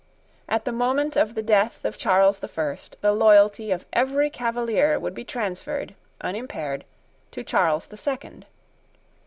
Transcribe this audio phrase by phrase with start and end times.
[0.49, 4.97] At the moment of the death of Charles the First the loyalty of every Cavalier
[4.99, 6.85] would be transferred, unimpaired,
[7.29, 8.47] to Charles the Second.